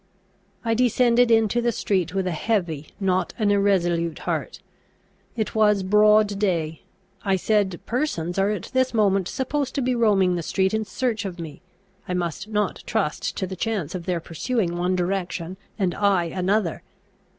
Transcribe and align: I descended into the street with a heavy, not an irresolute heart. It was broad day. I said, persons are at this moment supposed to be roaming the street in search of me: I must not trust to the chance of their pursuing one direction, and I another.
I 0.65 0.73
descended 0.73 1.29
into 1.29 1.61
the 1.61 1.71
street 1.71 2.11
with 2.15 2.25
a 2.25 2.31
heavy, 2.31 2.87
not 2.99 3.35
an 3.37 3.51
irresolute 3.51 4.17
heart. 4.17 4.59
It 5.35 5.53
was 5.53 5.83
broad 5.83 6.39
day. 6.39 6.81
I 7.23 7.35
said, 7.35 7.79
persons 7.85 8.39
are 8.39 8.49
at 8.49 8.71
this 8.73 8.95
moment 8.95 9.27
supposed 9.27 9.75
to 9.75 9.81
be 9.83 9.93
roaming 9.93 10.33
the 10.33 10.41
street 10.41 10.73
in 10.73 10.85
search 10.85 11.23
of 11.23 11.39
me: 11.39 11.61
I 12.07 12.15
must 12.15 12.47
not 12.47 12.81
trust 12.87 13.37
to 13.37 13.45
the 13.45 13.55
chance 13.55 13.93
of 13.93 14.07
their 14.07 14.19
pursuing 14.19 14.75
one 14.75 14.95
direction, 14.95 15.55
and 15.77 15.93
I 15.93 16.23
another. 16.23 16.81